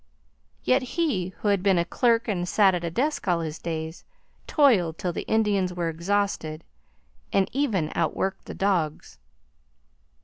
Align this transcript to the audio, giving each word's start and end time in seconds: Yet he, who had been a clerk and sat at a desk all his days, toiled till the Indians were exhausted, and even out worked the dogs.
Yet 0.63 0.81
he, 0.97 1.27
who 1.27 1.49
had 1.49 1.61
been 1.61 1.77
a 1.77 1.85
clerk 1.85 2.27
and 2.27 2.49
sat 2.49 2.73
at 2.73 2.83
a 2.83 2.89
desk 2.89 3.27
all 3.27 3.41
his 3.41 3.59
days, 3.59 4.03
toiled 4.47 4.97
till 4.97 5.13
the 5.13 5.27
Indians 5.29 5.75
were 5.75 5.89
exhausted, 5.89 6.63
and 7.31 7.47
even 7.53 7.91
out 7.93 8.15
worked 8.15 8.45
the 8.45 8.55
dogs. 8.55 9.19